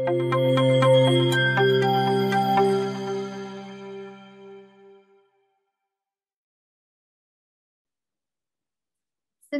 Xin 0.00 0.12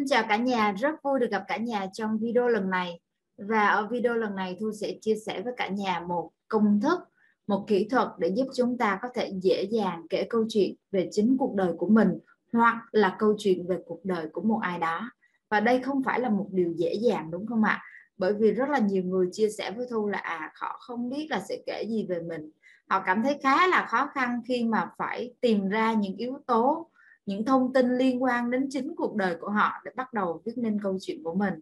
chào 0.07 0.25
cả 0.29 0.37
nhà, 0.37 0.73
rất 0.73 1.03
vui 1.03 1.21
được 1.21 1.31
gặp 1.31 1.45
cả 1.49 1.57
nhà 1.57 1.87
trong 1.93 2.19
video 2.19 2.49
lần 2.49 2.71
này. 2.71 3.01
Và 3.37 3.69
ở 3.69 3.87
video 3.91 4.15
lần 4.15 4.35
này 4.35 4.57
Thu 4.61 4.73
sẽ 4.73 4.95
chia 5.01 5.15
sẻ 5.27 5.43
với 5.43 5.53
cả 5.57 5.69
nhà 5.69 6.01
một 6.01 6.31
công 6.49 6.81
thức, 6.81 7.01
một 7.47 7.65
kỹ 7.67 7.89
thuật 7.91 8.09
để 8.19 8.29
giúp 8.29 8.47
chúng 8.55 8.79
ta 8.79 8.99
có 9.03 9.09
thể 9.15 9.33
dễ 9.43 9.63
dàng 9.63 10.07
kể 10.11 10.27
câu 10.31 10.45
chuyện 10.49 10.75
về 10.91 11.09
chính 11.13 11.37
cuộc 11.39 11.55
đời 11.55 11.73
của 11.79 11.89
mình 11.89 12.19
hoặc 12.53 12.89
là 12.93 13.17
câu 13.19 13.35
chuyện 13.39 13.67
về 13.67 13.77
cuộc 13.87 14.05
đời 14.05 14.29
của 14.33 14.43
một 14.43 14.59
ai 14.63 14.79
đó. 14.79 15.11
Và 15.51 15.61
đây 15.61 15.81
không 15.81 16.03
phải 16.03 16.21
là 16.21 16.29
một 16.29 16.47
điều 16.51 16.73
dễ 16.77 16.95
dàng 16.95 17.31
đúng 17.31 17.47
không 17.47 17.65
ạ? 17.65 17.83
Bởi 18.21 18.35
vì 18.35 18.53
rất 18.53 18.69
là 18.69 18.79
nhiều 18.79 19.03
người 19.05 19.29
chia 19.33 19.49
sẻ 19.49 19.71
với 19.71 19.87
Thu 19.91 20.09
là 20.09 20.19
à 20.19 20.53
họ 20.55 20.79
không 20.81 21.11
biết 21.11 21.27
là 21.31 21.41
sẽ 21.41 21.59
kể 21.67 21.85
gì 21.89 22.07
về 22.09 22.21
mình. 22.21 22.51
Họ 22.89 23.03
cảm 23.07 23.23
thấy 23.23 23.39
khá 23.43 23.67
là 23.67 23.87
khó 23.91 24.11
khăn 24.15 24.43
khi 24.47 24.65
mà 24.65 24.91
phải 24.99 25.35
tìm 25.41 25.69
ra 25.69 25.93
những 25.93 26.17
yếu 26.17 26.39
tố, 26.47 26.91
những 27.27 27.45
thông 27.45 27.73
tin 27.73 27.99
liên 27.99 28.23
quan 28.23 28.51
đến 28.51 28.67
chính 28.71 28.95
cuộc 28.97 29.17
đời 29.17 29.37
của 29.41 29.51
họ 29.51 29.73
để 29.85 29.91
bắt 29.97 30.13
đầu 30.13 30.43
viết 30.45 30.53
nên 30.57 30.81
câu 30.83 30.99
chuyện 31.01 31.23
của 31.25 31.35
mình 31.35 31.55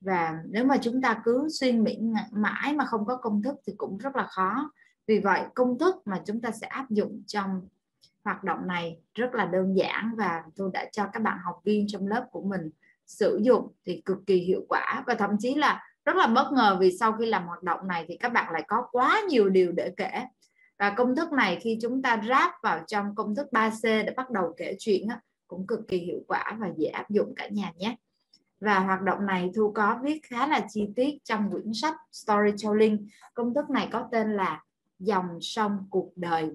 và 0.00 0.38
nếu 0.48 0.64
mà 0.64 0.76
chúng 0.76 1.02
ta 1.02 1.22
cứ 1.24 1.48
xuyên 1.50 1.84
miệng 1.84 2.14
mãi 2.30 2.72
mà 2.72 2.84
không 2.84 3.06
có 3.06 3.16
công 3.16 3.42
thức 3.42 3.56
thì 3.66 3.72
cũng 3.76 3.98
rất 3.98 4.16
là 4.16 4.26
khó 4.26 4.70
vì 5.06 5.18
vậy, 5.18 5.42
công 5.54 5.78
thức 5.78 5.96
mà 6.04 6.22
chúng 6.26 6.40
ta 6.40 6.50
sẽ 6.50 6.66
áp 6.66 6.90
dụng 6.90 7.22
trong 7.26 7.68
hoạt 8.24 8.44
động 8.44 8.66
này 8.66 8.98
rất 9.14 9.34
là 9.34 9.46
đơn 9.46 9.76
giản 9.76 10.10
và 10.16 10.42
tôi 10.56 10.70
đã 10.72 10.88
cho 10.92 11.06
các 11.12 11.22
bạn 11.22 11.38
học 11.44 11.60
viên 11.64 11.86
trong 11.88 12.06
lớp 12.06 12.26
của 12.30 12.42
mình 12.42 12.70
sử 13.06 13.40
dụng 13.42 13.68
thì 13.86 14.02
cực 14.04 14.18
kỳ 14.26 14.36
hiệu 14.36 14.60
quả. 14.68 15.04
Và 15.06 15.14
thậm 15.14 15.30
chí 15.38 15.54
là 15.54 15.82
rất 16.04 16.16
là 16.16 16.26
bất 16.26 16.50
ngờ 16.52 16.76
vì 16.80 16.96
sau 16.98 17.12
khi 17.12 17.26
làm 17.26 17.46
hoạt 17.46 17.62
động 17.62 17.88
này 17.88 18.04
thì 18.08 18.16
các 18.16 18.28
bạn 18.28 18.52
lại 18.52 18.64
có 18.68 18.86
quá 18.92 19.22
nhiều 19.28 19.48
điều 19.48 19.72
để 19.72 19.92
kể. 19.96 20.22
Và 20.78 20.90
công 20.90 21.16
thức 21.16 21.32
này 21.32 21.58
khi 21.62 21.78
chúng 21.82 22.02
ta 22.02 22.22
ráp 22.28 22.50
vào 22.62 22.84
trong 22.86 23.14
công 23.14 23.34
thức 23.34 23.46
3C 23.52 24.04
để 24.04 24.12
bắt 24.16 24.30
đầu 24.30 24.54
kể 24.56 24.76
chuyện 24.78 25.08
á, 25.08 25.20
cũng 25.46 25.66
cực 25.66 25.80
kỳ 25.88 25.98
hiệu 25.98 26.20
quả 26.28 26.56
và 26.58 26.70
dễ 26.76 26.88
áp 26.88 27.10
dụng 27.10 27.34
cả 27.36 27.48
nhà 27.48 27.72
nhé. 27.76 27.96
Và 28.60 28.78
hoạt 28.78 29.02
động 29.02 29.26
này 29.26 29.50
Thu 29.54 29.72
có 29.72 29.98
viết 30.02 30.20
khá 30.22 30.46
là 30.46 30.66
chi 30.68 30.88
tiết 30.96 31.18
trong 31.24 31.50
quyển 31.50 31.74
sách 31.74 31.94
Storytelling. 32.12 33.08
Công 33.34 33.54
thức 33.54 33.70
này 33.70 33.88
có 33.92 34.08
tên 34.12 34.36
là 34.36 34.62
dòng 34.98 35.38
sông 35.40 35.86
cuộc 35.90 36.12
đời. 36.16 36.50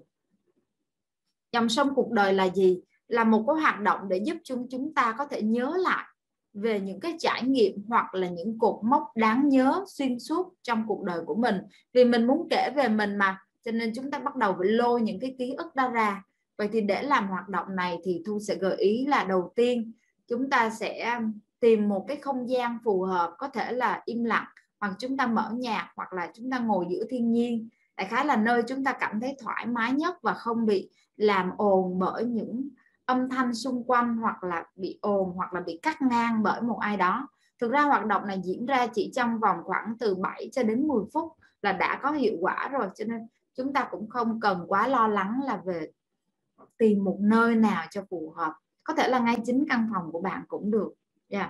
Dòng 1.52 1.70
sông 1.70 1.96
cuộc 1.96 2.12
đời 2.12 2.34
là 2.34 2.50
gì? 2.50 2.82
Là 3.08 3.24
một 3.24 3.44
cái 3.48 3.62
hoạt 3.62 3.82
động 3.82 4.10
để 4.10 4.18
giúp 4.18 4.38
chúng 4.44 4.68
chúng 4.72 4.94
ta 4.94 5.16
có 5.18 5.26
thể 5.26 5.42
nhớ 5.42 5.74
lại 5.78 6.06
về 6.54 6.80
những 6.80 7.00
cái 7.00 7.16
trải 7.20 7.44
nghiệm 7.44 7.86
hoặc 7.88 8.16
là 8.16 8.30
những 8.30 8.60
cột 8.60 8.84
mốc 8.84 9.04
đáng 9.16 9.50
nhớ 9.50 9.84
xuyên 9.88 10.20
suốt 10.20 10.54
trong 10.64 10.84
cuộc 10.88 11.04
đời 11.04 11.22
của 11.26 11.36
mình. 11.36 11.56
Vì 11.94 12.06
mình 12.06 12.28
muốn 12.28 12.48
kể 12.50 12.70
về 12.76 12.88
mình 12.88 13.16
mà, 13.16 13.38
cho 13.66 13.72
nên 13.72 13.92
chúng 13.96 14.12
ta 14.12 14.20
bắt 14.20 14.36
đầu 14.36 14.56
phải 14.60 14.68
lôi 14.68 15.02
những 15.02 15.20
cái 15.20 15.36
ký 15.38 15.54
ức 15.58 15.76
đó 15.76 15.90
ra. 15.90 16.24
Vậy 16.58 16.70
thì 16.72 16.82
để 16.82 17.04
làm 17.04 17.28
hoạt 17.28 17.50
động 17.50 17.76
này 17.76 17.98
thì 18.04 18.24
thu 18.26 18.40
sẽ 18.40 18.56
gợi 18.56 18.76
ý 18.78 19.06
là 19.06 19.24
đầu 19.24 19.52
tiên, 19.56 19.92
chúng 20.28 20.50
ta 20.50 20.70
sẽ 20.70 21.16
um, 21.18 21.34
tìm 21.60 21.90
một 21.90 22.06
cái 22.08 22.18
không 22.18 22.50
gian 22.50 22.78
phù 22.84 23.02
hợp, 23.02 23.36
có 23.38 23.48
thể 23.48 23.72
là 23.72 24.02
im 24.06 24.24
lặng, 24.24 24.46
hoặc 24.80 24.94
chúng 25.00 25.18
ta 25.18 25.28
mở 25.28 25.52
nhạc, 25.54 25.92
hoặc 25.96 26.14
là 26.14 26.32
chúng 26.34 26.52
ta 26.52 26.60
ngồi 26.60 26.86
giữa 26.90 27.04
thiên 27.10 27.32
nhiên. 27.32 27.70
Đại 27.98 28.08
khái 28.08 28.26
là 28.26 28.36
nơi 28.36 28.64
chúng 28.68 28.84
ta 28.84 28.94
cảm 29.00 29.20
thấy 29.20 29.36
thoải 29.40 29.66
mái 29.66 29.92
nhất 29.92 30.16
và 30.22 30.34
không 30.34 30.66
bị 30.66 30.90
làm 31.18 31.52
ồn 31.58 32.00
bởi 32.00 32.26
những 32.26 32.70
âm 33.10 33.30
thanh 33.30 33.54
xung 33.54 33.84
quanh 33.84 34.18
hoặc 34.18 34.44
là 34.44 34.66
bị 34.76 35.00
ồn 35.02 35.34
hoặc 35.36 35.54
là 35.54 35.62
bị 35.62 35.80
cắt 35.82 36.02
ngang 36.02 36.44
bởi 36.44 36.62
một 36.62 36.80
ai 36.80 36.98
đó. 36.98 37.28
Thực 37.60 37.72
ra 37.72 37.82
hoạt 37.82 38.06
động 38.06 38.28
này 38.28 38.42
diễn 38.44 38.66
ra 38.66 38.88
chỉ 38.88 39.12
trong 39.16 39.40
vòng 39.40 39.58
khoảng 39.64 39.98
từ 40.00 40.16
7 40.16 40.50
cho 40.52 40.64
đến 40.64 40.88
10 40.88 41.04
phút 41.14 41.34
là 41.62 41.72
đã 41.72 42.00
có 42.04 42.12
hiệu 42.12 42.34
quả 42.40 42.70
rồi, 42.72 42.88
cho 42.96 43.06
nên 43.06 43.28
chúng 43.54 43.74
ta 43.74 43.88
cũng 43.92 44.10
không 44.10 44.40
cần 44.40 44.66
quá 44.68 44.88
lo 44.88 45.08
lắng 45.08 45.42
là 45.46 45.62
về 45.66 45.88
tìm 46.78 47.04
một 47.04 47.18
nơi 47.20 47.56
nào 47.56 47.86
cho 47.90 48.02
phù 48.10 48.34
hợp. 48.36 48.54
Có 48.84 48.94
thể 48.94 49.08
là 49.08 49.20
ngay 49.20 49.38
chính 49.46 49.66
căn 49.70 49.90
phòng 49.94 50.12
của 50.12 50.22
bạn 50.22 50.44
cũng 50.48 50.72
được. 50.72 50.94
Yeah. 51.30 51.50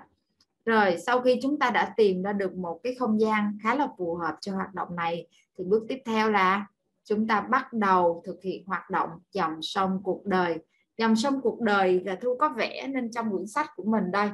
Rồi, 0.66 0.98
sau 1.06 1.22
khi 1.22 1.40
chúng 1.42 1.60
ta 1.60 1.72
đã 1.72 1.94
tìm 1.98 2.24
ra 2.24 2.34
được 2.34 2.56
một 2.56 2.80
cái 2.84 2.96
không 3.00 3.20
gian 3.20 3.58
khá 3.64 3.76
là 3.76 3.88
phù 3.98 4.16
hợp 4.16 4.38
cho 4.42 4.56
hoạt 4.56 4.74
động 4.74 4.96
này, 4.96 5.28
thì 5.58 5.64
bước 5.64 5.86
tiếp 5.88 6.00
theo 6.06 6.32
là 6.32 6.66
chúng 7.04 7.28
ta 7.28 7.42
bắt 7.42 7.74
đầu 7.74 8.24
thực 8.26 8.42
hiện 8.44 8.66
hoạt 8.66 8.90
động 8.90 9.10
dòng 9.32 9.62
sông 9.62 10.02
cuộc 10.04 10.26
đời 10.26 10.60
dòng 11.00 11.16
sông 11.16 11.42
cuộc 11.42 11.62
đời 11.62 12.02
là 12.06 12.16
thu 12.22 12.36
có 12.40 12.50
vẽ 12.50 12.88
nên 12.88 13.12
trong 13.12 13.32
quyển 13.32 13.48
sách 13.48 13.72
của 13.76 13.84
mình 13.84 14.12
đây. 14.12 14.30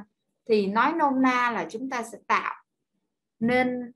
Thì 0.48 0.66
nói 0.66 0.92
nôm 0.92 1.22
na 1.22 1.50
là 1.50 1.66
chúng 1.70 1.90
ta 1.90 2.02
sẽ 2.02 2.18
tạo 2.26 2.54
nên 3.40 3.92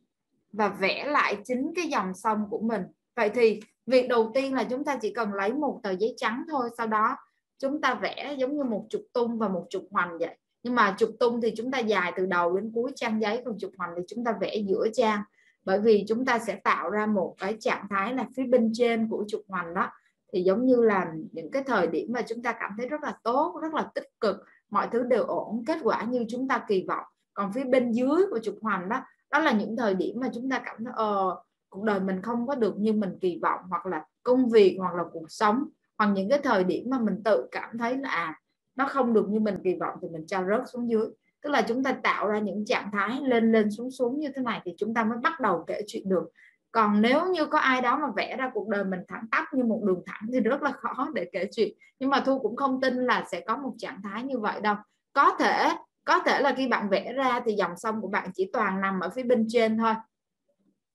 và 0.53 0.69
vẽ 0.69 1.05
lại 1.05 1.39
chính 1.45 1.73
cái 1.77 1.89
dòng 1.89 2.15
sông 2.15 2.47
của 2.51 2.61
mình. 2.61 2.83
Vậy 3.17 3.31
thì 3.35 3.61
việc 3.87 4.09
đầu 4.09 4.31
tiên 4.35 4.55
là 4.55 4.65
chúng 4.65 4.85
ta 4.85 4.99
chỉ 5.01 5.13
cần 5.15 5.35
lấy 5.35 5.53
một 5.53 5.81
tờ 5.83 5.91
giấy 5.91 6.15
trắng 6.17 6.45
thôi, 6.51 6.71
sau 6.79 6.87
đó 6.87 7.17
chúng 7.59 7.81
ta 7.81 7.95
vẽ 7.95 8.35
giống 8.39 8.57
như 8.57 8.65
một 8.65 8.87
trục 8.91 9.03
tung 9.13 9.39
và 9.39 9.49
một 9.49 9.67
trục 9.71 9.89
hoành 9.91 10.19
vậy. 10.19 10.37
Nhưng 10.63 10.75
mà 10.75 10.95
trục 10.99 11.11
tung 11.21 11.41
thì 11.41 11.53
chúng 11.57 11.71
ta 11.71 11.79
dài 11.79 12.13
từ 12.17 12.27
đầu 12.27 12.57
đến 12.57 12.73
cuối 12.75 12.93
trang 12.97 13.23
giấy, 13.23 13.43
còn 13.45 13.59
trục 13.59 13.73
hoành 13.79 13.91
thì 13.97 14.03
chúng 14.09 14.25
ta 14.25 14.35
vẽ 14.41 14.57
giữa 14.57 14.87
trang. 14.93 15.23
Bởi 15.65 15.81
vì 15.81 16.05
chúng 16.09 16.25
ta 16.25 16.39
sẽ 16.39 16.55
tạo 16.55 16.91
ra 16.91 17.07
một 17.07 17.35
cái 17.39 17.57
trạng 17.61 17.87
thái 17.91 18.15
là 18.15 18.27
phía 18.37 18.45
bên 18.45 18.73
trên 18.75 19.09
của 19.09 19.25
trục 19.29 19.43
hoành 19.49 19.75
đó 19.75 19.91
thì 20.33 20.43
giống 20.43 20.67
như 20.67 20.77
là 20.77 21.13
những 21.33 21.51
cái 21.51 21.63
thời 21.67 21.87
điểm 21.87 22.13
mà 22.13 22.23
chúng 22.23 22.43
ta 22.43 22.53
cảm 22.53 22.71
thấy 22.79 22.89
rất 22.89 23.03
là 23.03 23.19
tốt 23.23 23.59
rất 23.63 23.75
là 23.75 23.91
tích 23.95 24.09
cực 24.21 24.37
mọi 24.71 24.89
thứ 24.93 25.03
đều 25.03 25.25
ổn 25.25 25.65
kết 25.67 25.79
quả 25.83 26.05
như 26.05 26.25
chúng 26.29 26.49
ta 26.49 26.65
kỳ 26.69 26.85
vọng. 26.89 27.05
Còn 27.35 27.53
phía 27.53 27.65
bên 27.65 27.93
dưới 27.93 28.27
của 28.31 28.39
trục 28.39 28.55
hoành 28.63 28.89
đó 28.89 29.01
đó 29.31 29.39
là 29.39 29.53
những 29.53 29.77
thời 29.77 29.95
điểm 29.95 30.21
mà 30.21 30.31
chúng 30.35 30.51
ta 30.51 30.63
cảm 30.65 30.85
thấy 30.85 30.95
ờ 30.97 31.37
cuộc 31.69 31.85
đời 31.85 32.01
mình 32.01 32.23
không 32.23 32.47
có 32.47 32.55
được 32.55 32.79
như 32.79 32.93
mình 32.93 33.19
kỳ 33.21 33.39
vọng 33.43 33.61
hoặc 33.69 33.87
là 33.87 34.05
công 34.23 34.49
việc 34.49 34.77
hoặc 34.79 34.95
là 34.95 35.05
cuộc 35.13 35.27
sống. 35.29 35.69
Hoặc 35.99 36.07
những 36.07 36.29
cái 36.29 36.41
thời 36.43 36.65
điểm 36.65 36.91
mà 36.91 36.99
mình 36.99 37.23
tự 37.25 37.49
cảm 37.51 37.79
thấy 37.79 37.97
là 37.97 38.09
à, 38.09 38.41
nó 38.77 38.87
không 38.89 39.13
được 39.13 39.29
như 39.29 39.41
mình 39.41 39.59
kỳ 39.65 39.75
vọng 39.75 39.99
thì 40.03 40.09
mình 40.09 40.27
cho 40.27 40.45
rớt 40.45 40.63
xuống 40.73 40.91
dưới. 40.91 41.07
Tức 41.43 41.51
là 41.51 41.63
chúng 41.63 41.83
ta 41.85 41.93
tạo 41.93 42.29
ra 42.29 42.39
những 42.39 42.65
trạng 42.65 42.91
thái 42.93 43.21
lên 43.23 43.53
lên 43.53 43.71
xuống 43.71 43.91
xuống 43.91 44.21
như 44.21 44.29
thế 44.37 44.43
này 44.43 44.61
thì 44.65 44.75
chúng 44.79 44.95
ta 44.95 45.05
mới 45.05 45.19
bắt 45.23 45.41
đầu 45.41 45.65
kể 45.67 45.81
chuyện 45.87 46.09
được 46.09 46.31
còn 46.73 47.03
nếu 47.03 47.27
như 47.27 47.47
có 47.47 47.59
ai 47.59 47.81
đó 47.81 47.99
mà 47.99 48.09
vẽ 48.17 48.37
ra 48.37 48.51
cuộc 48.55 48.69
đời 48.69 48.85
mình 48.85 49.01
thẳng 49.09 49.25
tắp 49.31 49.45
như 49.53 49.65
một 49.65 49.81
đường 49.85 50.03
thẳng 50.07 50.21
thì 50.33 50.41
rất 50.41 50.63
là 50.63 50.73
khó 50.73 51.09
để 51.15 51.31
kể 51.33 51.49
chuyện. 51.53 51.75
Nhưng 51.99 52.11
mà 52.11 52.23
thu 52.27 52.39
cũng 52.39 52.57
không 52.57 52.81
tin 52.81 52.97
là 52.97 53.25
sẽ 53.31 53.41
có 53.41 53.57
một 53.57 53.73
trạng 53.79 54.01
thái 54.03 54.23
như 54.23 54.39
vậy 54.39 54.61
đâu. 54.61 54.77
Có 55.13 55.37
thể 55.39 55.71
có 56.05 56.21
thể 56.27 56.41
là 56.41 56.55
khi 56.57 56.69
bạn 56.69 56.89
vẽ 56.89 57.13
ra 57.13 57.41
thì 57.45 57.53
dòng 57.53 57.77
sông 57.77 58.01
của 58.01 58.09
bạn 58.09 58.31
chỉ 58.35 58.51
toàn 58.53 58.81
nằm 58.81 59.01
ở 59.01 59.11
phía 59.11 59.23
bên 59.23 59.47
trên 59.49 59.79
thôi. 59.79 59.95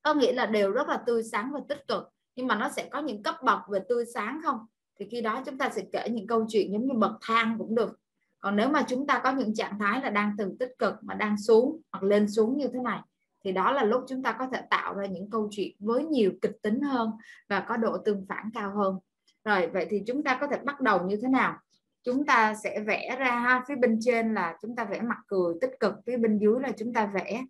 Có 0.02 0.14
nghĩa 0.14 0.34
là 0.34 0.46
đều 0.46 0.72
rất 0.72 0.90
là 0.90 1.04
tươi 1.06 1.24
sáng 1.24 1.52
và 1.54 1.60
tích 1.70 1.88
cực. 1.88 2.10
Nhưng 2.36 2.48
mà 2.48 2.56
nó 2.56 2.70
sẽ 2.70 2.90
có 2.92 3.00
những 3.00 3.24
cấp 3.24 3.36
bậc 3.44 3.60
về 3.70 3.80
tươi 3.90 4.06
sáng 4.14 4.42
không? 4.44 4.60
Thì 5.00 5.08
khi 5.12 5.22
đó 5.22 5.42
chúng 5.46 5.58
ta 5.58 5.70
sẽ 5.70 5.82
kể 5.92 6.08
những 6.12 6.28
câu 6.28 6.46
chuyện 6.50 6.74
giống 6.74 6.88
như 6.88 6.94
bậc 6.94 7.12
thang 7.22 7.56
cũng 7.58 7.76
được. 7.76 8.00
Còn 8.40 8.56
nếu 8.56 8.70
mà 8.70 8.86
chúng 8.88 9.08
ta 9.08 9.22
có 9.24 9.32
những 9.32 9.56
trạng 9.56 9.80
thái 9.80 10.02
là 10.02 10.10
đang 10.10 10.36
từ 10.38 10.56
tích 10.60 10.72
cực 10.78 10.94
mà 11.02 11.14
đang 11.14 11.38
xuống 11.38 11.82
hoặc 11.92 12.04
lên 12.04 12.28
xuống 12.30 12.58
như 12.58 12.68
thế 12.74 12.80
này 12.84 13.00
thì 13.46 13.52
đó 13.52 13.72
là 13.72 13.84
lúc 13.84 14.04
chúng 14.08 14.24
ta 14.24 14.36
có 14.40 14.48
thể 14.54 14.62
tạo 14.70 14.94
ra 14.94 15.06
những 15.06 15.30
câu 15.30 15.48
chuyện 15.52 15.76
với 15.80 16.06
nhiều 16.06 16.32
kịch 16.42 16.62
tính 16.62 16.82
hơn 16.82 17.12
và 17.50 17.60
có 17.60 17.78
độ 17.78 17.98
tương 17.98 18.26
phản 18.30 18.50
cao 18.54 18.76
hơn. 18.76 18.96
Rồi 19.44 19.68
vậy 19.68 19.88
thì 19.90 20.04
chúng 20.08 20.24
ta 20.24 20.38
có 20.42 20.48
thể 20.48 20.58
bắt 20.64 20.82
đầu 20.82 21.08
như 21.08 21.20
thế 21.22 21.28
nào? 21.28 21.58
Chúng 22.04 22.26
ta 22.26 22.54
sẽ 22.54 22.80
vẽ 22.80 23.16
ra 23.20 23.40
ha 23.40 23.64
phía 23.68 23.76
bên 23.76 24.00
trên 24.02 24.34
là 24.34 24.58
chúng 24.62 24.76
ta 24.76 24.84
vẽ 24.84 25.02
mặt 25.02 25.18
cười 25.28 25.54
tích 25.62 25.72
cực 25.80 25.94
phía 26.06 26.18
bên 26.18 26.38
dưới 26.38 26.60
là 26.60 26.72
chúng 26.78 26.94
ta 26.94 27.06
vẽ 27.06 27.44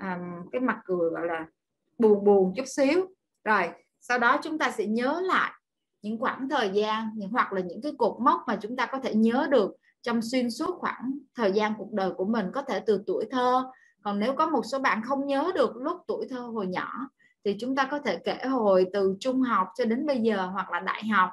um, 0.00 0.48
cái 0.52 0.60
mặt 0.60 0.78
cười 0.84 1.10
gọi 1.10 1.26
là 1.26 1.46
buồn 1.98 2.24
buồn 2.24 2.52
chút 2.56 2.66
xíu. 2.66 3.06
Rồi 3.44 3.68
sau 4.00 4.18
đó 4.18 4.38
chúng 4.42 4.58
ta 4.58 4.70
sẽ 4.70 4.86
nhớ 4.86 5.20
lại 5.24 5.52
những 6.02 6.18
khoảng 6.18 6.48
thời 6.48 6.70
gian 6.70 7.10
hoặc 7.32 7.52
là 7.52 7.60
những 7.60 7.82
cái 7.82 7.92
cột 7.98 8.20
mốc 8.20 8.40
mà 8.46 8.58
chúng 8.62 8.76
ta 8.76 8.86
có 8.86 8.98
thể 8.98 9.14
nhớ 9.14 9.48
được 9.50 9.76
trong 10.02 10.22
xuyên 10.22 10.50
suốt 10.50 10.78
khoảng 10.78 11.18
thời 11.34 11.52
gian 11.52 11.72
cuộc 11.78 11.92
đời 11.92 12.10
của 12.16 12.24
mình 12.24 12.46
có 12.54 12.62
thể 12.62 12.80
từ 12.80 13.02
tuổi 13.06 13.24
thơ 13.30 13.64
còn 14.02 14.18
nếu 14.18 14.34
có 14.34 14.46
một 14.46 14.62
số 14.64 14.78
bạn 14.78 15.02
không 15.02 15.26
nhớ 15.26 15.52
được 15.54 15.76
lúc 15.76 16.00
tuổi 16.06 16.26
thơ 16.30 16.40
hồi 16.40 16.66
nhỏ, 16.66 16.92
thì 17.44 17.56
chúng 17.60 17.76
ta 17.76 17.88
có 17.90 17.98
thể 17.98 18.16
kể 18.16 18.38
hồi 18.44 18.86
từ 18.92 19.16
trung 19.20 19.42
học 19.42 19.68
cho 19.74 19.84
đến 19.84 20.06
bây 20.06 20.18
giờ, 20.18 20.46
hoặc 20.46 20.70
là 20.70 20.80
đại 20.80 21.08
học, 21.08 21.30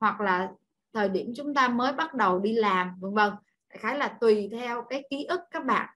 hoặc 0.00 0.20
là 0.20 0.50
thời 0.92 1.08
điểm 1.08 1.32
chúng 1.36 1.54
ta 1.54 1.68
mới 1.68 1.92
bắt 1.92 2.14
đầu 2.14 2.38
đi 2.38 2.52
làm, 2.52 2.94
vân 3.00 3.14
vân. 3.14 3.32
Khái 3.70 3.98
là 3.98 4.08
tùy 4.08 4.48
theo 4.52 4.82
cái 4.82 5.04
ký 5.10 5.24
ức 5.24 5.40
các 5.50 5.64
bạn. 5.64 5.88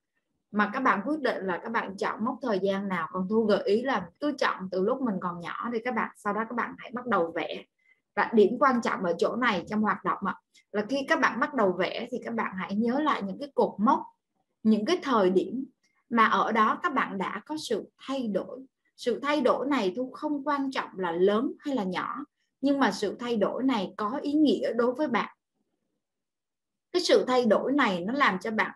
Mà 0.50 0.70
các 0.72 0.80
bạn 0.80 1.00
quyết 1.04 1.20
định 1.20 1.46
là 1.46 1.60
các 1.62 1.68
bạn 1.68 1.96
chọn 1.96 2.24
mốc 2.24 2.38
thời 2.42 2.58
gian 2.62 2.88
nào. 2.88 3.08
Còn 3.12 3.26
thu 3.30 3.44
gợi 3.44 3.62
ý 3.64 3.82
là 3.82 4.06
cứ 4.20 4.32
chọn 4.38 4.68
từ 4.70 4.82
lúc 4.82 5.02
mình 5.02 5.14
còn 5.20 5.40
nhỏ 5.40 5.68
thì 5.72 5.78
các 5.84 5.94
bạn, 5.94 6.10
sau 6.16 6.32
đó 6.32 6.40
các 6.48 6.56
bạn 6.56 6.74
hãy 6.78 6.90
bắt 6.94 7.06
đầu 7.06 7.32
vẽ. 7.34 7.64
Và 8.16 8.30
điểm 8.34 8.56
quan 8.60 8.82
trọng 8.82 9.04
ở 9.04 9.14
chỗ 9.18 9.36
này 9.36 9.64
trong 9.68 9.80
hoạt 9.80 10.04
động 10.04 10.18
ạ, 10.26 10.34
là 10.72 10.84
khi 10.88 11.06
các 11.08 11.20
bạn 11.20 11.40
bắt 11.40 11.54
đầu 11.54 11.72
vẽ 11.72 12.08
thì 12.10 12.18
các 12.24 12.34
bạn 12.34 12.52
hãy 12.56 12.74
nhớ 12.74 13.00
lại 13.00 13.22
những 13.22 13.38
cái 13.38 13.48
cột 13.54 13.74
mốc, 13.78 14.02
những 14.62 14.84
cái 14.84 14.98
thời 15.02 15.30
điểm 15.30 15.64
mà 16.12 16.26
ở 16.26 16.52
đó 16.52 16.80
các 16.82 16.94
bạn 16.94 17.18
đã 17.18 17.42
có 17.46 17.56
sự 17.68 17.90
thay 18.06 18.28
đổi. 18.28 18.60
Sự 18.96 19.20
thay 19.22 19.40
đổi 19.40 19.66
này 19.66 19.92
thu 19.96 20.10
không 20.10 20.44
quan 20.44 20.70
trọng 20.70 20.90
là 20.96 21.12
lớn 21.12 21.52
hay 21.58 21.74
là 21.74 21.84
nhỏ, 21.84 22.24
nhưng 22.60 22.80
mà 22.80 22.90
sự 22.90 23.16
thay 23.20 23.36
đổi 23.36 23.62
này 23.62 23.94
có 23.96 24.18
ý 24.22 24.32
nghĩa 24.32 24.72
đối 24.72 24.94
với 24.94 25.08
bạn. 25.08 25.36
Cái 26.92 27.02
sự 27.02 27.24
thay 27.28 27.44
đổi 27.46 27.72
này 27.72 28.00
nó 28.00 28.12
làm 28.12 28.38
cho 28.38 28.50
bạn 28.50 28.70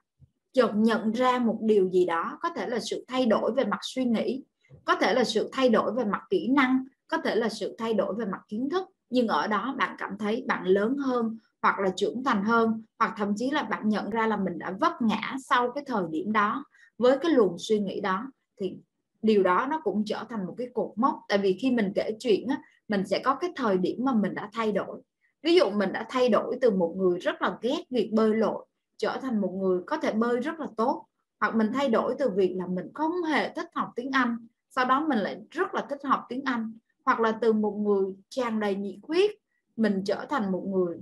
chợt 0.53 0.71
nhận 0.75 1.13
ra 1.13 1.39
một 1.39 1.59
điều 1.63 1.91
gì 1.91 2.05
đó. 2.05 2.39
Có 2.43 2.49
thể 2.57 2.67
là 2.67 2.79
sự 2.81 3.05
thay 3.09 3.27
đổi 3.27 3.53
về 3.53 3.65
mặt 3.65 3.79
suy 3.83 4.05
nghĩ, 4.05 4.45
có 4.85 4.95
thể 4.95 5.15
là 5.15 5.25
sự 5.25 5.51
thay 5.53 5.69
đổi 5.69 5.93
về 5.93 6.05
mặt 6.05 6.23
kỹ 6.31 6.49
năng, 6.49 6.85
có 7.09 7.17
thể 7.17 7.35
là 7.35 7.49
sự 7.49 7.77
thay 7.79 7.95
đổi 7.95 8.15
về 8.15 8.25
mặt 8.25 8.41
kiến 8.49 8.69
thức. 8.71 8.89
Nhưng 9.11 9.29
ở 9.29 9.47
đó 9.47 9.75
bạn 9.79 9.97
cảm 9.99 10.19
thấy 10.19 10.45
bạn 10.47 10.65
lớn 10.65 10.97
hơn, 10.97 11.39
hoặc 11.63 11.79
là 11.79 11.91
trưởng 11.97 12.25
thành 12.25 12.45
hơn, 12.45 12.83
hoặc 12.99 13.15
thậm 13.17 13.33
chí 13.37 13.51
là 13.51 13.63
bạn 13.63 13.89
nhận 13.89 14.11
ra 14.11 14.27
là 14.27 14.37
mình 14.37 14.59
đã 14.59 14.75
vấp 14.81 15.03
ngã 15.03 15.35
sau 15.45 15.73
cái 15.75 15.85
thời 15.87 16.05
điểm 16.11 16.33
đó 16.33 16.65
với 16.99 17.19
cái 17.19 17.33
luồng 17.33 17.57
suy 17.59 17.79
nghĩ 17.79 18.01
đó 18.01 18.33
thì 18.61 18.77
điều 19.23 19.43
đó 19.43 19.67
nó 19.71 19.81
cũng 19.85 20.03
trở 20.07 20.25
thành 20.29 20.47
một 20.47 20.55
cái 20.59 20.69
cột 20.75 20.93
mốc. 20.97 21.21
Tại 21.29 21.39
vì 21.39 21.59
khi 21.61 21.71
mình 21.71 21.93
kể 21.95 22.11
chuyện 22.21 22.49
á, 22.49 22.63
mình 22.89 23.07
sẽ 23.07 23.19
có 23.25 23.35
cái 23.35 23.53
thời 23.57 23.79
điểm 23.79 24.05
mà 24.05 24.13
mình 24.13 24.35
đã 24.35 24.51
thay 24.53 24.73
đổi. 24.73 25.01
Ví 25.43 25.55
dụ 25.55 25.71
mình 25.71 25.93
đã 25.93 26.07
thay 26.11 26.29
đổi 26.29 26.59
từ 26.61 26.71
một 26.71 26.95
người 26.97 27.19
rất 27.19 27.43
là 27.43 27.59
ghét 27.63 27.83
việc 27.91 28.11
bơi 28.13 28.35
lội 28.35 28.67
trở 28.97 29.19
thành 29.23 29.41
một 29.41 29.53
người 29.53 29.81
có 29.87 29.97
thể 29.97 30.13
bơi 30.13 30.41
rất 30.41 30.61
là 30.61 30.67
tốt. 30.77 31.07
Hoặc 31.41 31.55
mình 31.55 31.71
thay 31.75 31.89
đổi 31.89 32.15
từ 32.19 32.31
việc 32.31 32.55
là 32.57 32.67
mình 32.67 32.91
không 32.95 33.23
hề 33.23 33.53
thích 33.53 33.69
học 33.75 33.93
tiếng 33.97 34.11
Anh 34.11 34.47
sau 34.77 34.85
đó 34.85 35.07
mình 35.09 35.19
lại 35.19 35.43
rất 35.51 35.75
là 35.75 35.87
thích 35.91 36.01
học 36.05 36.27
tiếng 36.29 36.43
Anh. 36.45 36.73
Hoặc 37.05 37.21
là 37.21 37.33
từ 37.41 37.53
một 37.53 37.71
người 37.71 38.15
tràn 38.29 38.61
đầy 38.61 38.75
nhiệt 38.75 38.99
huyết 39.03 39.31
mình 39.77 40.03
trở 40.07 40.27
thành 40.31 40.53
một 40.53 40.65
người 40.67 40.99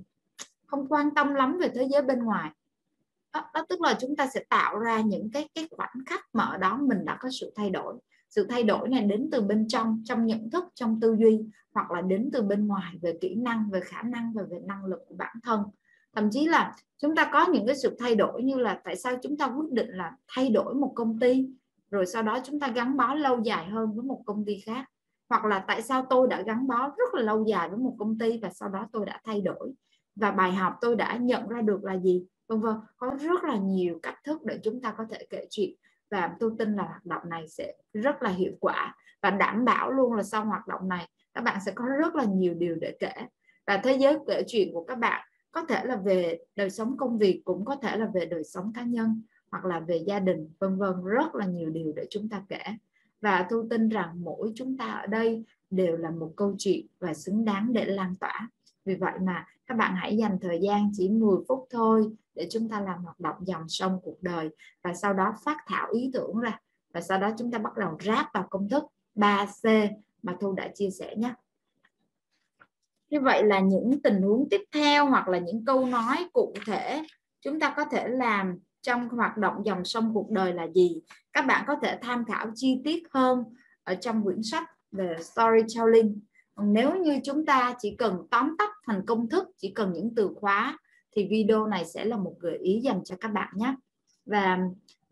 không 0.67 0.87
quan 0.88 1.14
tâm 1.14 1.35
lắm 1.35 1.58
về 1.61 1.69
thế 1.75 1.88
giới 1.93 2.02
bên 2.02 2.25
ngoài 2.25 2.50
đó, 3.34 3.50
đó 3.54 3.64
tức 3.69 3.81
là 3.81 3.96
chúng 4.00 4.16
ta 4.16 4.26
sẽ 4.34 4.44
tạo 4.48 4.78
ra 4.78 5.00
những 5.00 5.31
cái 5.31 5.48
cái 5.54 5.69
khoảnh 5.70 6.04
khắc 6.06 6.20
mà 6.32 6.44
ở 6.44 6.56
đó 6.56 6.78
mình 6.82 7.04
đã 7.04 7.16
có 7.20 7.28
sự 7.40 7.52
thay 7.56 7.70
đổi. 7.70 7.94
Sự 8.31 8.46
thay 8.48 8.62
đổi 8.62 8.88
này 8.88 9.00
đến 9.00 9.28
từ 9.32 9.40
bên 9.40 9.69
trong 9.69 10.02
trong 10.04 10.26
nhận 10.26 10.50
thức 10.50 10.64
trong 10.75 11.00
tư 11.00 11.16
duy 11.19 11.40
hoặc 11.75 11.90
là 11.90 12.02
đến 12.02 12.31
từ 12.32 12.42
bên 12.42 12.66
ngoài 12.66 12.94
về 13.02 13.19
kỹ 13.20 13.34
năng 13.34 13.70
về 13.70 13.81
khả 13.81 14.02
năng 14.02 14.32
và 14.34 14.42
về 14.50 14.58
năng 14.66 14.84
lực 14.84 14.98
của 15.08 15.14
bản 15.19 15.36
thân. 15.42 15.62
Thậm 16.14 16.31
chí 16.31 16.46
là 16.46 16.75
chúng 16.98 17.14
ta 17.14 17.31
có 17.32 17.46
những 17.52 17.66
cái 17.66 17.76
sự 17.76 17.96
thay 17.98 18.14
đổi 18.14 18.42
như 18.42 18.56
là 18.56 18.81
tại 18.84 18.96
sao 18.96 19.19
chúng 19.22 19.36
ta 19.36 19.46
quyết 19.46 19.72
định 19.72 19.88
là 19.90 20.12
thay 20.28 20.50
đổi 20.50 20.75
một 20.75 20.92
công 20.94 21.19
ty 21.19 21.46
rồi 21.90 22.06
sau 22.06 22.22
đó 22.22 22.38
chúng 22.44 22.60
ta 22.60 22.69
gắn 22.69 22.96
bó 22.96 23.14
lâu 23.14 23.40
dài 23.40 23.66
hơn 23.66 23.92
với 23.94 24.04
một 24.04 24.22
công 24.26 24.44
ty 24.44 24.60
khác. 24.66 24.84
Hoặc 25.28 25.44
là 25.44 25.64
tại 25.69 25.82
sao 25.82 26.06
tôi 26.10 26.28
đã 26.28 26.42
gắn 26.42 26.66
bó 26.66 26.88
rất 26.88 27.14
là 27.14 27.22
lâu 27.22 27.44
dài 27.44 27.69
với 27.69 27.78
một 27.78 27.96
công 27.98 28.19
ty 28.19 28.38
và 28.42 28.50
sau 28.50 28.69
đó 28.69 28.88
tôi 28.92 29.06
đã 29.06 29.20
thay 29.25 29.40
đổi. 29.40 29.72
Và 30.16 30.31
bài 30.31 30.52
học 30.52 30.75
tôi 30.81 30.96
đã 30.96 31.16
nhận 31.16 31.48
ra 31.48 31.60
được 31.60 31.84
là 31.84 31.98
gì? 31.98 32.26
Vân 32.46 32.61
vân, 32.61 32.76
có 32.96 33.17
rất 33.20 33.44
là 33.44 33.56
nhiều 33.56 33.99
cách 34.02 34.19
thức 34.25 34.44
để 34.44 34.58
chúng 34.62 34.81
ta 34.81 34.94
có 34.99 35.05
thể 35.11 35.26
kể 35.31 35.46
chuyện 35.50 35.70
và 36.11 36.37
tôi 36.41 36.50
tin 36.58 36.76
là 36.76 36.82
hoạt 36.82 37.06
động 37.06 37.23
này 37.31 37.49
sẽ 37.49 37.75
rất 37.93 38.23
là 38.23 38.31
hiệu 38.31 38.52
quả 38.61 38.94
và 39.23 39.31
đảm 39.31 39.64
bảo 39.64 39.91
luôn 39.91 40.12
là 40.12 40.23
sau 40.23 40.44
hoạt 40.44 40.67
động 40.67 40.88
này, 40.88 41.08
các 41.35 41.44
bạn 41.44 41.61
sẽ 41.67 41.73
có 41.73 41.85
rất 41.99 42.14
là 42.14 42.25
nhiều 42.25 42.55
điều 42.55 42.75
để 42.75 42.96
kể. 43.00 43.12
Và 43.67 43.81
thế 43.85 43.96
giới 44.00 44.19
kể 44.26 44.43
chuyện 44.46 44.73
của 44.73 44.85
các 44.85 44.99
bạn 44.99 45.29
có 45.52 45.64
thể 45.64 45.85
là 45.85 45.96
về 45.96 46.38
đời 46.56 46.70
sống 46.70 46.96
công 46.96 47.19
việc, 47.19 47.43
cũng 47.44 47.64
có 47.64 47.76
thể 47.76 47.96
là 47.96 48.11
về 48.14 48.26
đời 48.26 48.44
sống 48.44 48.73
cá 48.75 48.82
nhân 48.82 49.23
hoặc 49.50 49.64
là 49.64 49.81
về 49.81 49.96
gia 50.06 50.19
đình, 50.19 50.50
vân 50.58 50.79
vân, 50.79 51.05
rất 51.05 51.35
là 51.35 51.46
nhiều 51.46 51.70
điều 51.70 51.93
để 51.96 52.06
chúng 52.11 52.29
ta 52.29 52.43
kể. 52.49 52.62
Và 53.20 53.46
tôi 53.50 53.67
tin 53.70 53.88
rằng 53.88 54.25
mỗi 54.25 54.52
chúng 54.55 54.76
ta 54.76 54.87
ở 54.87 55.06
đây 55.06 55.44
đều 55.70 55.96
là 55.96 56.11
một 56.11 56.32
câu 56.37 56.55
chuyện 56.58 56.87
và 56.99 57.14
xứng 57.14 57.44
đáng 57.44 57.73
để 57.73 57.85
lan 57.85 58.14
tỏa. 58.20 58.49
Vì 58.85 58.94
vậy 58.94 59.12
mà 59.23 59.46
các 59.66 59.76
bạn 59.76 59.94
hãy 59.96 60.16
dành 60.16 60.38
thời 60.43 60.61
gian 60.62 60.90
chỉ 60.93 61.08
10 61.08 61.37
phút 61.49 61.66
thôi 61.70 62.05
để 62.34 62.49
chúng 62.50 62.69
ta 62.69 62.81
làm 62.81 63.05
hoạt 63.05 63.20
động 63.20 63.37
dòng 63.40 63.69
sông 63.69 63.99
cuộc 64.02 64.22
đời 64.22 64.49
và 64.82 64.94
sau 64.94 65.12
đó 65.14 65.34
phát 65.44 65.56
thảo 65.66 65.88
ý 65.93 66.11
tưởng 66.12 66.38
ra 66.38 66.61
và 66.94 67.00
sau 67.00 67.19
đó 67.19 67.31
chúng 67.38 67.50
ta 67.50 67.58
bắt 67.58 67.76
đầu 67.76 67.99
ráp 68.00 68.26
vào 68.34 68.46
công 68.50 68.69
thức 68.69 68.84
3C 69.14 69.88
mà 70.22 70.37
Thu 70.40 70.52
đã 70.52 70.69
chia 70.75 70.90
sẻ 70.90 71.14
nhé. 71.16 71.34
Như 73.11 73.20
vậy 73.20 73.44
là 73.44 73.61
những 73.61 74.02
tình 74.02 74.22
huống 74.22 74.49
tiếp 74.50 74.61
theo 74.75 75.06
hoặc 75.06 75.28
là 75.28 75.38
những 75.38 75.64
câu 75.64 75.87
nói 75.87 76.28
cụ 76.32 76.55
thể 76.67 77.02
chúng 77.40 77.60
ta 77.60 77.75
có 77.76 77.84
thể 77.84 78.08
làm 78.08 78.58
trong 78.82 79.08
hoạt 79.08 79.37
động 79.37 79.67
dòng 79.67 79.84
sông 79.84 80.14
cuộc 80.14 80.31
đời 80.31 80.52
là 80.52 80.67
gì. 80.75 81.00
Các 81.32 81.46
bạn 81.46 81.64
có 81.67 81.76
thể 81.82 81.99
tham 82.02 82.25
khảo 82.25 82.50
chi 82.55 82.81
tiết 82.84 83.02
hơn 83.10 83.44
ở 83.84 83.94
trong 83.94 84.25
quyển 84.25 84.43
sách 84.43 84.70
về 84.93 85.17
storytelling. 85.20 86.20
Nếu 86.62 86.97
như 86.97 87.21
chúng 87.25 87.47
ta 87.47 87.75
chỉ 87.79 87.97
cần 87.97 88.27
tóm 88.31 88.56
tắt 88.59 88.71
thành 88.87 89.06
công 89.06 89.29
thức, 89.29 89.49
chỉ 89.59 89.71
cần 89.71 89.93
những 89.93 90.15
từ 90.15 90.31
khóa 90.41 90.79
thì 91.17 91.29
video 91.31 91.67
này 91.67 91.85
sẽ 91.85 92.05
là 92.05 92.17
một 92.17 92.35
gợi 92.41 92.59
ý 92.59 92.81
dành 92.81 93.05
cho 93.05 93.17
các 93.21 93.29
bạn 93.29 93.49
nhé. 93.56 93.75
Và 94.27 94.59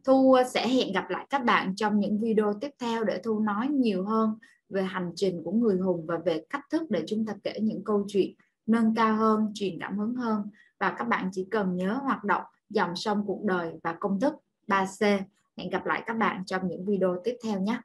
Thu 0.04 0.36
sẽ 0.54 0.68
hẹn 0.68 0.92
gặp 0.92 1.10
lại 1.10 1.26
các 1.30 1.44
bạn 1.44 1.76
trong 1.76 2.00
những 2.00 2.18
video 2.20 2.54
tiếp 2.60 2.70
theo 2.78 3.04
để 3.04 3.20
Thu 3.24 3.40
nói 3.40 3.68
nhiều 3.68 4.04
hơn 4.04 4.38
về 4.68 4.82
hành 4.82 5.12
trình 5.16 5.42
của 5.44 5.52
người 5.52 5.76
hùng 5.76 6.06
và 6.06 6.18
về 6.24 6.44
cách 6.50 6.64
thức 6.70 6.82
để 6.90 7.02
chúng 7.06 7.26
ta 7.26 7.34
kể 7.44 7.54
những 7.62 7.84
câu 7.84 8.04
chuyện 8.08 8.34
nâng 8.66 8.94
cao 8.94 9.16
hơn, 9.16 9.52
truyền 9.54 9.80
cảm 9.80 9.98
hứng 9.98 10.14
hơn 10.14 10.50
và 10.80 10.94
các 10.98 11.04
bạn 11.08 11.30
chỉ 11.32 11.46
cần 11.50 11.76
nhớ 11.76 12.00
hoạt 12.02 12.24
động 12.24 12.42
dòng 12.70 12.96
sông 12.96 13.24
cuộc 13.26 13.44
đời 13.44 13.72
và 13.82 13.92
công 13.92 14.20
thức 14.20 14.34
3C. 14.66 15.20
Hẹn 15.56 15.70
gặp 15.70 15.86
lại 15.86 16.02
các 16.06 16.14
bạn 16.14 16.44
trong 16.46 16.68
những 16.68 16.84
video 16.84 17.20
tiếp 17.24 17.36
theo 17.44 17.60
nhé. 17.60 17.80